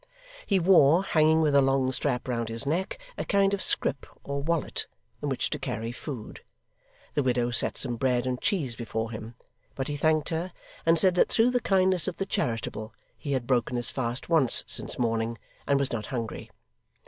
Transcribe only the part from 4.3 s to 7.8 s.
wallet, in which to carry food. The widow set